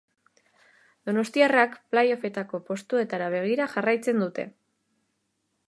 [1.09, 4.47] Donostiarrak play offetako postuetara begira jarraitzen dute.